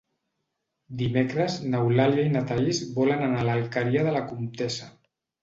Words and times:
Dimecres 1.01 1.57
n'Eulàlia 1.73 2.23
i 2.31 2.31
na 2.37 2.41
Thaís 2.53 2.81
volen 2.97 3.23
anar 3.27 3.45
a 3.45 3.49
l'Alqueria 3.51 4.09
de 4.09 4.17
la 4.19 4.25
Comtessa. 4.33 4.91